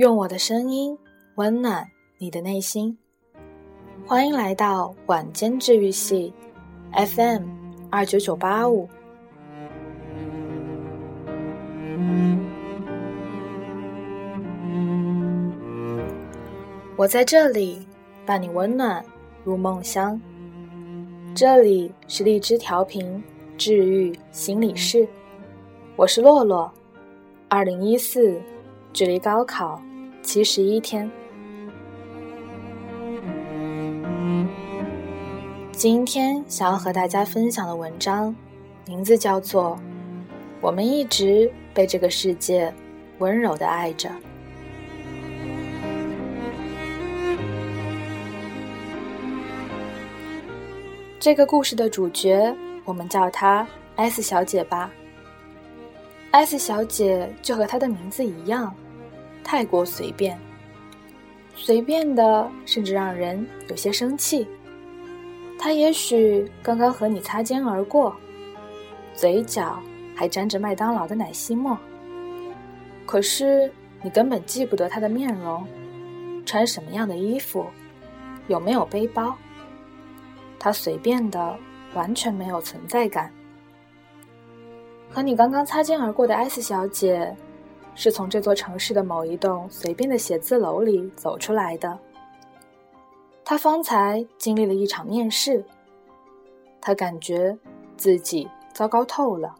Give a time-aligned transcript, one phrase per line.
[0.00, 0.96] 用我的声音
[1.34, 2.96] 温暖你的内心，
[4.06, 6.32] 欢迎来到晚间治愈系
[6.92, 7.42] FM
[7.90, 8.88] 二九九八五。
[16.96, 17.86] 我在这里
[18.24, 19.04] 伴你温暖
[19.44, 20.18] 入梦乡。
[21.34, 23.22] 这里是荔枝调频
[23.58, 25.06] 治愈心理室，
[25.94, 26.72] 我是洛洛。
[27.50, 28.40] 二零一四，
[28.94, 29.78] 距离高考
[30.22, 31.10] 七十一天。
[35.72, 38.34] 今天想要和大家分享的文章，
[38.86, 39.76] 名字叫做
[40.60, 42.72] 《我们一直被这个世界
[43.18, 44.08] 温柔的爱着》。
[51.18, 54.90] 这个故事的主角，我们叫她 S 小姐吧。
[56.32, 58.74] S 小姐就和她的名字一样，
[59.42, 60.38] 太过随便，
[61.54, 64.46] 随便的甚至让人有些生气。
[65.58, 68.16] 他也许刚刚和你擦肩而过，
[69.14, 69.78] 嘴角
[70.14, 71.76] 还沾着麦当劳的奶昔沫，
[73.04, 73.70] 可是
[74.02, 75.66] 你根本记不得他的面容，
[76.46, 77.66] 穿什么样的衣服，
[78.48, 79.36] 有没有背包。
[80.58, 81.58] 他随便的，
[81.94, 83.30] 完全没有存在感。
[85.10, 87.34] 和你刚刚擦肩而过的 S 小姐，
[88.00, 91.98] 是从这座城市的某一栋随便的写字楼里走出来的。
[93.44, 95.62] 他方才经历了一场面试，
[96.80, 97.54] 他感觉
[97.98, 99.54] 自己糟糕透了。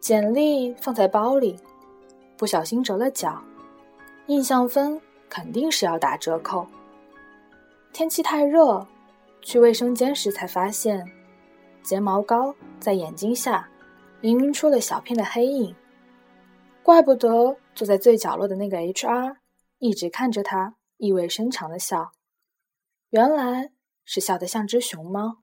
[0.00, 1.54] 简历放在包里，
[2.38, 3.38] 不小心折了角，
[4.28, 4.98] 印象分
[5.28, 6.66] 肯定是要打折扣。
[7.92, 8.86] 天气太热，
[9.42, 11.06] 去卫生间时才发现，
[11.82, 13.68] 睫毛膏在眼睛下。
[14.22, 15.74] 氤氲出了小片的黑影，
[16.88, 19.36] 怪不得坐在最角落的那个 HR
[19.76, 22.12] 一直看着他，意味深长的笑，
[23.10, 23.72] 原来
[24.06, 25.36] 是笑得像只熊猫。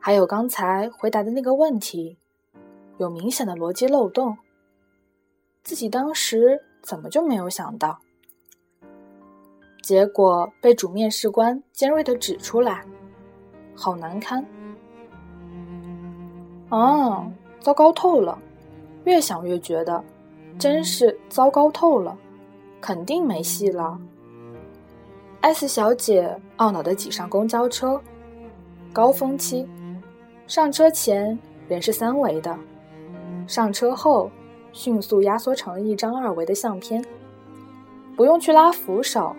[0.00, 2.20] 还有刚才回答的那个问题，
[2.98, 4.38] 有明显的逻辑漏洞，
[5.64, 7.98] 自己当时怎么就没有想到？
[9.82, 12.86] 结果被主面试官尖锐的指出来，
[13.74, 14.46] 好难堪。
[16.70, 18.40] 哦，糟糕透了！
[19.04, 20.02] 越想越觉得，
[20.58, 22.16] 真是糟糕透了，
[22.80, 23.98] 肯定没戏了。
[25.40, 28.00] S 小姐懊恼的挤上公交车，
[28.92, 29.68] 高峰期，
[30.46, 31.38] 上车前
[31.68, 32.56] 人是三维的，
[33.46, 34.30] 上车后
[34.72, 37.04] 迅速压缩成了一张二维的相片，
[38.16, 39.36] 不用去拉扶手，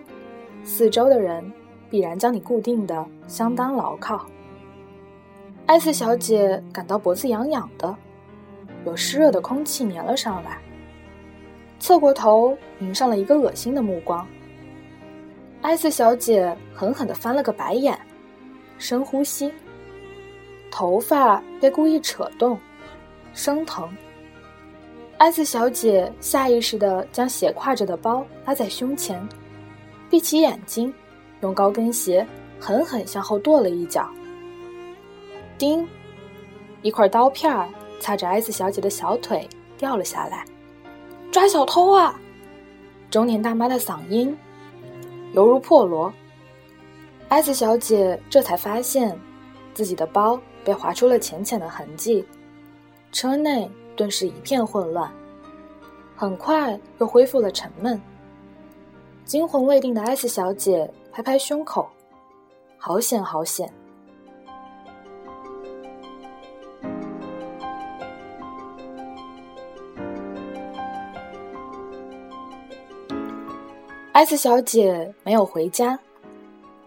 [0.62, 1.52] 四周的人
[1.90, 4.24] 必然将你固定的相当牢靠。
[5.66, 7.96] S 小姐感到脖子痒痒的，
[8.86, 10.58] 有湿热的空气粘了上来，
[11.80, 14.26] 侧过头迎上了一个恶心的目光。
[15.60, 17.98] 艾斯小姐狠狠地翻了个白眼，
[18.78, 19.52] 深呼吸，
[20.70, 22.56] 头发被故意扯动，
[23.34, 23.92] 生疼。
[25.18, 29.20] 艾斯小姐下意识地将斜挎着的包拉在胸前，
[30.08, 30.94] 闭起眼睛，
[31.40, 32.24] 用高跟鞋
[32.60, 34.08] 狠狠向后跺了一脚。
[35.58, 35.84] 叮！
[36.82, 37.52] 一块刀片
[38.00, 40.44] 擦着 S 小姐的小腿掉了下来。
[41.32, 42.18] 抓小偷啊！
[43.10, 44.36] 中年大妈的嗓音
[45.32, 46.12] 犹如破锣。
[47.28, 49.18] S 小姐这才发现
[49.74, 52.24] 自己的包被划出了浅浅的痕迹，
[53.12, 55.12] 车内顿时一片混乱，
[56.16, 58.00] 很快又恢复了沉闷。
[59.24, 61.88] 惊魂未定的 S 小姐拍拍胸口，
[62.78, 63.72] 好险，好险
[74.16, 76.00] 艾斯小姐没有回家，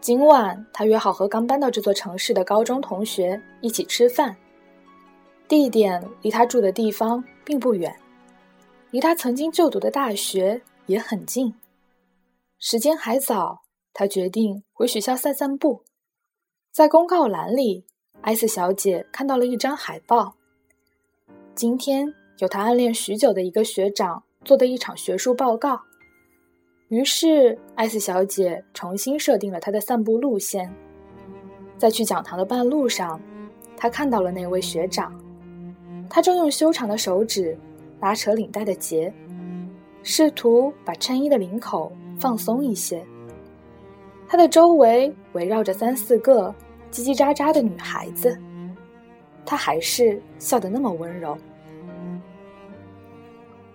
[0.01, 4.35] 今晚她约好和刚搬到这座城市的高中同学一起吃饭。
[5.47, 7.95] 地点离她住的地方并不远，
[8.89, 11.53] 离她曾经就读的大学也很近。
[12.57, 13.61] 时间还早，
[13.93, 15.83] 她决定回学校散散步。
[16.71, 17.85] 在公告栏里
[18.21, 20.33] 艾斯小姐看到了一张海报，
[21.53, 25.79] 今天有她暗恋许久的一个学长做的一场学术报告。
[26.89, 30.67] 于是，S 小姐重新设定了她的散步路线。
[31.77, 33.21] 在去讲堂的半路上，
[33.77, 35.13] 她看到了那位学长，
[36.09, 37.55] 他正用修长的手指
[38.01, 39.13] 拉扯领带的结，
[40.01, 43.05] 试图把衬衣的领口放松一些。
[44.27, 46.53] 他的周围围绕着三四个
[46.91, 48.35] 叽叽喳喳的女孩子，
[49.45, 51.37] 他还是笑得那么温柔。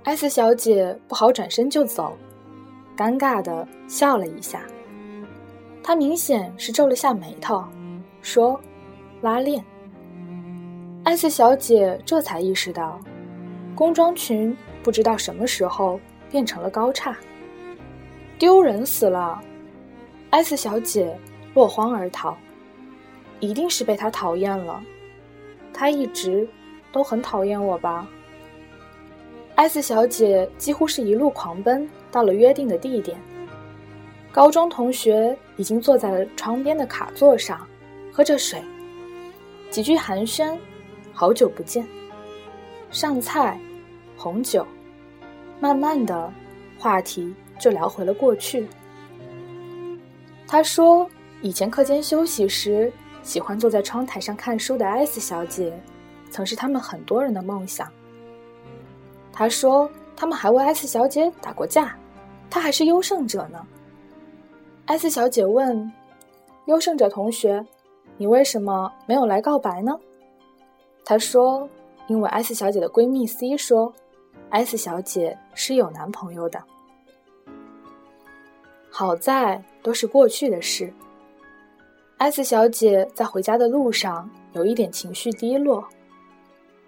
[0.03, 2.19] S 小姐不好转身就走。
[2.97, 4.63] 尴尬的笑了一下。
[5.83, 7.65] 他明显是皱了下眉头，
[8.23, 8.59] 说
[9.21, 9.63] ：“拉链。”
[11.05, 12.99] 艾斯小姐这才意识到，
[13.75, 16.01] 工装裙不知道什么时候
[16.31, 17.15] 变成了高叉，
[18.39, 19.39] 丢人死了！
[20.31, 21.15] 艾斯小姐
[21.53, 22.35] 落荒而逃，
[23.41, 24.83] 一定是被他讨厌了。
[25.75, 26.49] 他一直
[26.91, 28.09] 都很讨厌我吧？
[29.55, 33.17] 艾斯小姐几乎是一路狂奔到了约定的地点。
[34.33, 37.65] 高中同学已经坐在了窗边的卡座上，
[38.13, 38.61] 喝着水，
[39.71, 40.59] 几句寒暄，
[41.13, 41.87] 好久不见。
[42.91, 43.61] 上菜，
[44.17, 44.67] 红酒，
[45.61, 46.33] 慢慢的，
[46.77, 48.67] 话题就聊回了过去。
[50.49, 51.09] 他说，
[51.43, 52.93] 以前课间休息时，
[53.23, 55.73] 喜欢坐在窗台上看书的艾斯小姐，
[56.29, 57.89] 曾是他们很多人的梦想。
[59.37, 61.99] 他说，他们还为艾斯小姐打过架，
[62.49, 63.67] 她还是优胜者呢。
[64.87, 65.93] 艾斯小姐问
[66.67, 67.65] ：“优胜者同学，
[68.17, 69.99] 你为什么没有来告白呢？”
[71.05, 71.69] 她说
[72.07, 73.93] ：“因为艾斯小姐的闺蜜 C 说，
[74.51, 76.63] 艾斯小姐是有男朋友的。
[78.89, 80.93] 好在都是过去的事。”
[82.19, 85.85] 艾斯小姐在回家的路上有一点情绪低落，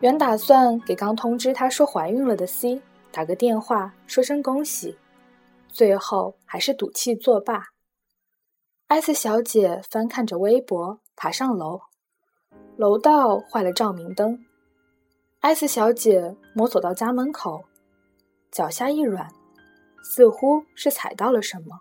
[0.01, 4.97] 原打算给刚通知她说怀孕了的 C 打个电话说声恭喜，
[5.69, 7.65] 最后还是赌气作罢。
[8.89, 11.81] 艾斯小姐翻看着微博，爬上楼。
[12.77, 14.39] 楼道坏了照明灯。
[15.41, 17.65] 艾斯小姐摸索到家门口，
[18.51, 19.27] 脚下一软，
[20.05, 21.81] 似乎是踩到了什么。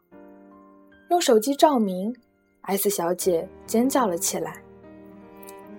[1.10, 2.16] 用手机照明，
[2.62, 4.64] 艾斯小姐尖叫了起来。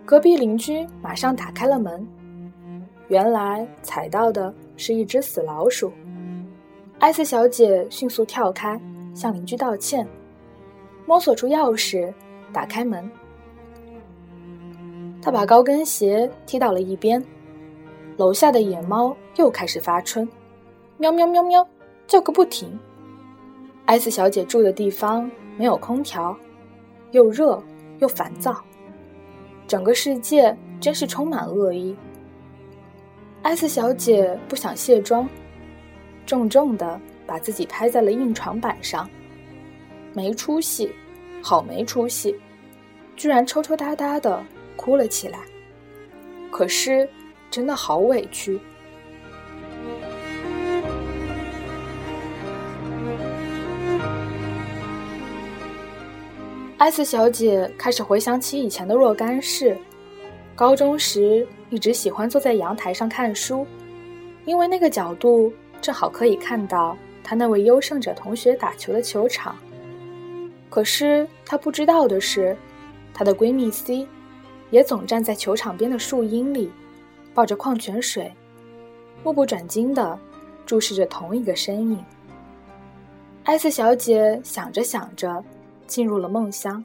[0.04, 2.06] 隔壁邻居马上打开了门，
[3.08, 5.92] 原来踩到的是一只死老鼠。
[6.98, 8.80] 艾斯小姐迅速跳开，
[9.14, 10.06] 向邻居道歉。
[11.06, 12.12] 摸索出钥匙，
[12.52, 13.08] 打开门。
[15.22, 17.22] 他把高跟鞋踢到了一边。
[18.16, 20.26] 楼下的野猫又开始发春，
[20.96, 21.66] 喵喵喵喵，
[22.06, 22.78] 叫个不停。
[23.84, 26.36] 艾斯小姐住的地方没有空调，
[27.12, 27.62] 又热
[27.98, 28.56] 又烦躁，
[29.68, 31.94] 整个世界真是充满恶意。
[33.46, 35.28] 艾斯小姐不想卸妆，
[36.26, 39.08] 重重的把自己拍在了硬床板上。
[40.12, 40.90] 没出息，
[41.40, 42.34] 好没出息，
[43.14, 44.42] 居然抽抽搭搭的
[44.74, 45.38] 哭了起来。
[46.50, 47.08] 可是，
[47.48, 48.58] 真的好委屈。
[56.78, 59.78] 艾斯小姐开始回想起以前的若干事。
[60.56, 63.66] 高中时一直喜欢坐在阳台上看书，
[64.46, 69.54] 因为那个角度正好可以看到她那位优胜者同学打球的球场。
[70.70, 72.56] 可是她不知道的是，
[73.12, 74.08] 她的闺蜜 C，
[74.70, 76.72] 也总站在球场边的树荫里，
[77.34, 78.32] 抱着矿泉水，
[79.22, 80.18] 目不转睛地
[80.64, 82.02] 注视着同一个身影。
[83.44, 85.44] 艾斯小姐想着想着，
[85.86, 86.82] 进入了梦乡。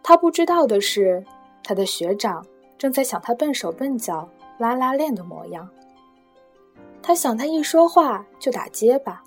[0.00, 1.24] 她不知道的是，
[1.66, 2.46] 他的学长
[2.78, 5.68] 正在想他笨手笨脚拉拉链的模样。
[7.02, 9.22] 他想，他一说话就打结巴。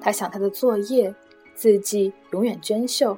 [0.00, 1.12] 他想，他的作业。
[1.56, 3.16] 字迹永远娟秀，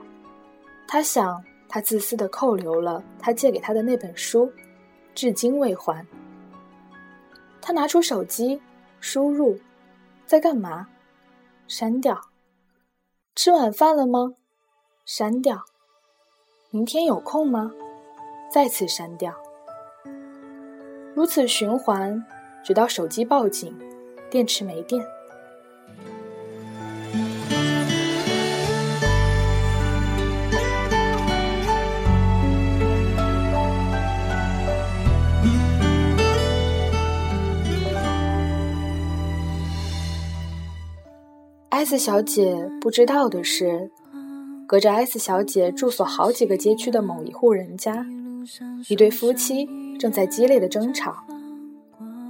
[0.86, 4.48] 他想，他自私的扣留了他借给他的那本书，
[5.12, 6.06] 至今未还。
[7.60, 8.62] 他拿出手机，
[9.00, 9.58] 输入，
[10.24, 10.86] 在干嘛？
[11.66, 12.16] 删掉。
[13.34, 14.34] 吃晚饭了吗？
[15.04, 15.64] 删掉。
[16.70, 17.72] 明天有空吗？
[18.50, 19.34] 再次删掉。
[21.14, 22.24] 如此循环，
[22.64, 23.76] 直到手机报警，
[24.30, 25.02] 电池没电。
[41.70, 43.90] 艾斯小姐不知道的是，
[44.66, 48.04] 隔着艾斯小姐住所好几个街区的某一户人家，
[48.88, 51.24] 一对夫妻正在激烈的争吵。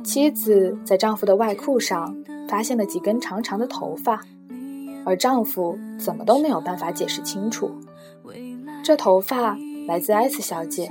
[0.04, 2.16] 妻子在丈夫的外裤上
[2.48, 4.22] 发现了几根长长的头发，
[5.04, 7.70] 而丈夫怎么都没有办法解释清楚，
[8.82, 9.56] 这头发
[9.86, 10.90] 来自艾斯小姐。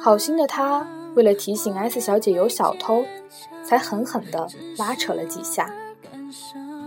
[0.00, 3.04] 好心的他为了提醒艾斯小姐有小偷，
[3.64, 5.72] 才狠狠地拉扯了几下。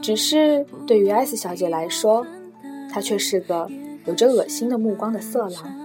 [0.02, 2.26] 只是对于艾斯小姐来说，
[2.92, 3.68] 她却是个
[4.06, 5.85] 有着恶心的目光的色狼。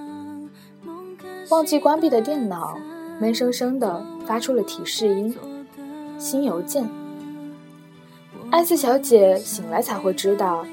[1.50, 2.78] 忘记关闭的电脑
[3.19, 5.37] 闷生生的发出了提示音：
[6.16, 6.88] 新邮件。
[8.52, 10.64] 艾斯小姐醒来才会知道，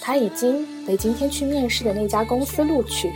[0.00, 3.12] 她已经被今天去面试的那家公司录取。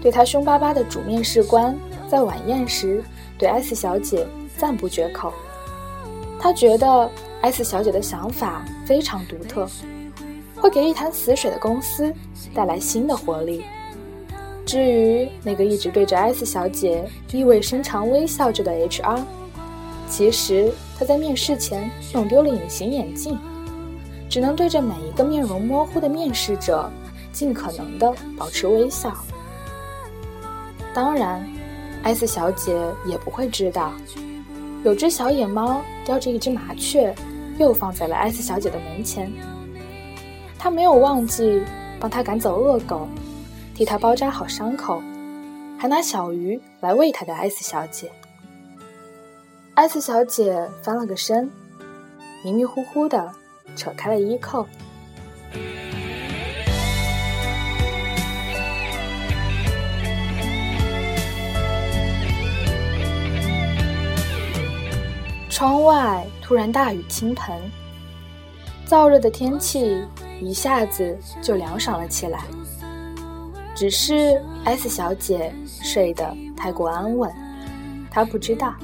[0.00, 1.76] 对她凶巴巴的主面试官
[2.08, 3.04] 在晚宴时
[3.38, 4.26] 对艾斯小姐
[4.56, 5.34] 赞不绝口，
[6.40, 7.10] 他觉得
[7.42, 9.68] 艾斯小姐的想法非常独特，
[10.56, 12.10] 会给一潭死水的公司
[12.54, 13.62] 带来新的活力。
[14.66, 19.20] 至于那个一直对着艾斯小姐意味深长微笑着的 HR，
[20.08, 23.38] 其实他在面试前弄丢了隐形眼镜，
[24.28, 26.90] 只能对着每一个面容模糊的面试者
[27.32, 29.12] 尽可能的保持微笑。
[30.94, 31.46] 当然，
[32.02, 32.74] 艾斯小姐
[33.06, 33.92] 也不会知道，
[34.82, 37.14] 有只小野猫叼着一只麻雀，
[37.58, 39.30] 又放在了艾斯小姐的门前。
[40.58, 41.60] 她没有忘记
[42.00, 43.06] 帮她赶走恶狗。
[43.74, 45.02] 替他包扎好伤口，
[45.76, 48.10] 还拿小鱼来喂他的艾斯小姐。
[49.74, 51.50] 艾斯小姐翻了个身，
[52.44, 53.32] 迷迷糊糊的
[53.74, 54.64] 扯开了衣扣。
[65.50, 67.60] 窗外突然大雨倾盆，
[68.86, 70.04] 燥热的天气
[70.40, 72.44] 一下子就凉爽了起来。
[73.74, 75.52] 只是 S 小姐
[75.82, 77.30] 睡得太过安稳，
[78.10, 78.74] 她不知道，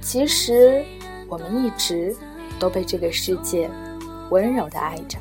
[0.00, 0.84] 其实
[1.28, 2.14] 我们一直
[2.58, 3.70] 都被这个世界
[4.30, 5.18] 温柔的爱着。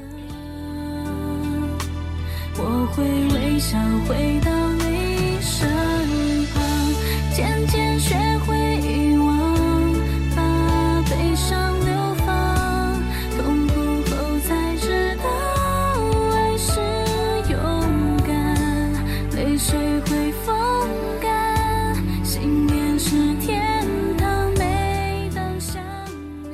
[2.59, 3.03] 我会
[3.35, 3.77] 微笑
[4.07, 4.51] 回到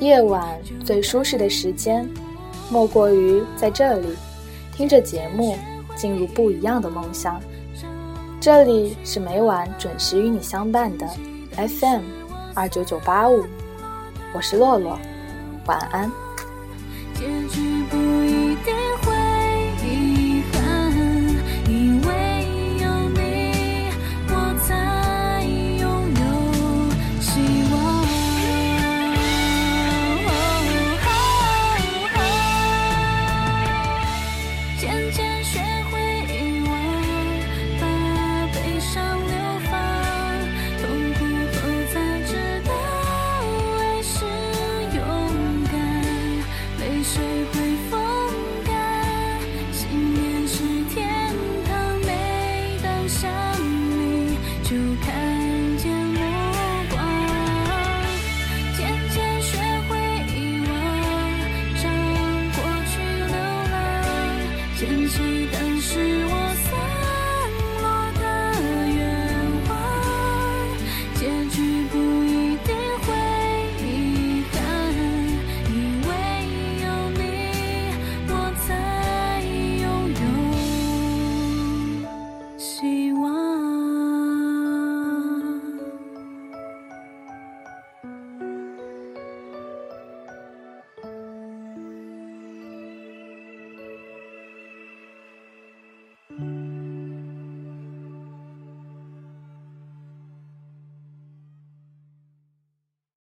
[0.00, 2.08] 夜晚最舒适的时间，
[2.70, 4.08] 莫过于在这里，
[4.72, 5.56] 听着节目，
[5.94, 7.40] 进入不一样的梦乡。
[8.40, 11.06] 这里是每晚准时与你相伴的
[11.56, 12.02] FM
[12.54, 13.44] 二九九八五，
[14.34, 14.98] 我是洛洛，
[15.66, 16.10] 晚安。
[17.14, 19.13] 结局不一定会。